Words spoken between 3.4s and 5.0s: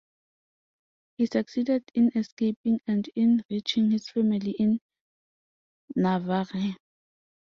reaching his family in